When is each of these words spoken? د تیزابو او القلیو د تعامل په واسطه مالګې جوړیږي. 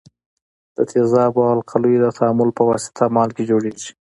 د 0.75 0.77
تیزابو 0.91 1.39
او 1.49 1.53
القلیو 1.57 2.01
د 2.03 2.05
تعامل 2.17 2.49
په 2.57 2.63
واسطه 2.69 3.03
مالګې 3.15 3.43
جوړیږي. 3.51 3.91